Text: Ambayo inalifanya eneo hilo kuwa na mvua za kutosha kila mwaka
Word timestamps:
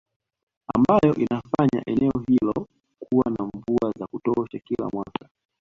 Ambayo 0.75 1.15
inalifanya 1.15 1.83
eneo 1.85 2.23
hilo 2.27 2.67
kuwa 2.99 3.25
na 3.37 3.45
mvua 3.53 3.91
za 3.99 4.07
kutosha 4.07 4.59
kila 4.59 4.89
mwaka 4.93 5.29